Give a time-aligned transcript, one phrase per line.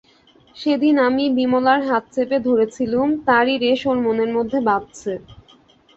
[0.55, 5.13] সেদিন আমি বিমলার হাত চেপে ধরেছিলুম, তারই রেশ ওর মনের মধ্যে বাজছে।